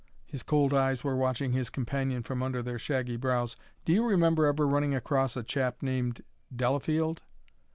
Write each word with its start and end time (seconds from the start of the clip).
His 0.25 0.41
cold 0.41 0.73
eyes 0.73 1.03
were 1.03 1.15
watching 1.15 1.51
his 1.51 1.69
companion 1.69 2.23
from 2.23 2.41
under 2.41 2.63
their 2.63 2.79
shaggy 2.79 3.17
brows. 3.17 3.55
"Do 3.85 3.93
you 3.93 4.03
remember 4.03 4.47
ever 4.47 4.67
running 4.67 4.95
across 4.95 5.37
a 5.37 5.43
chap 5.43 5.83
named 5.83 6.23
Delafield?" 6.55 7.21